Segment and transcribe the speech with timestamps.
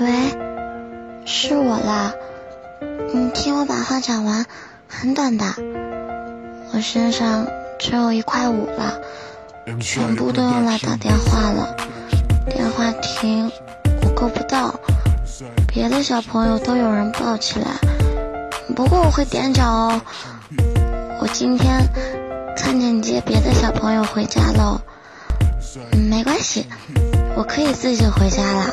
[0.00, 0.08] 喂，
[1.26, 2.14] 是我啦。
[3.12, 4.46] 你听我把话讲完，
[4.88, 5.44] 很短的。
[6.72, 7.46] 我身上
[7.78, 8.98] 只有一块五了，
[9.78, 11.76] 全部都用来打电话了。
[12.48, 13.52] 电话亭
[14.02, 14.74] 我够不到，
[15.68, 17.66] 别的小朋友都有人抱起来。
[18.74, 20.00] 不过我会踮脚哦。
[21.20, 21.86] 我今天
[22.56, 24.80] 看见你接别的小朋友回家喽。
[26.08, 26.64] 没关系，
[27.36, 28.72] 我可以自己回家啦。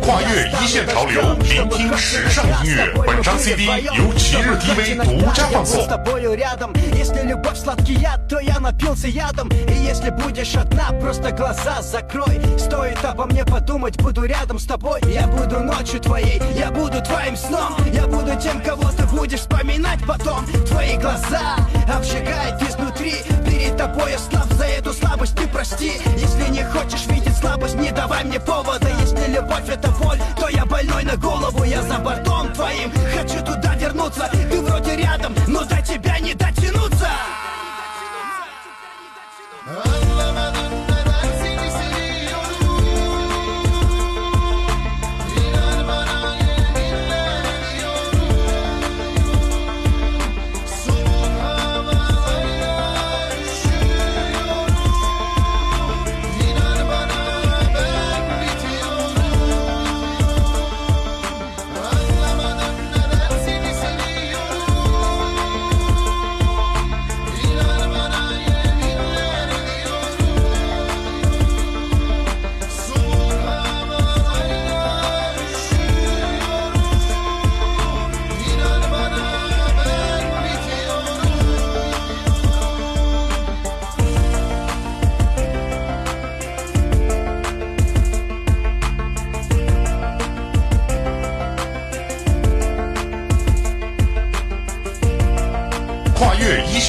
[0.00, 2.92] 跨越一线潮流，聆听时尚音乐。
[3.06, 5.86] 本张 CD 由七日 TV 独家放送。
[6.94, 13.04] Если любовь сладкий яд, то я напился ядом И если будешь одна, просто глаза закрой Стоит
[13.04, 17.76] обо мне подумать, буду рядом с тобой Я буду ночью твоей, я буду твоим сном
[17.92, 21.56] Я буду тем, кого ты будешь вспоминать потом Твои глаза
[21.94, 22.62] обжигают
[28.19, 28.98] Дай мне поводы,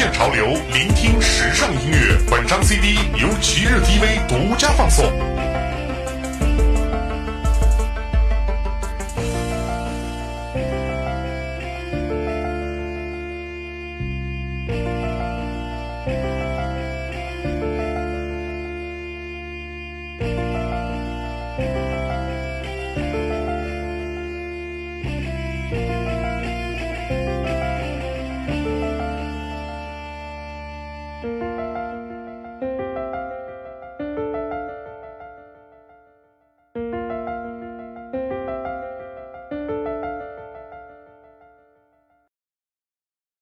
[0.09, 2.17] 潮流，聆听时尚音乐。
[2.31, 5.05] 本张 CD 由吉日 TV 独家放送。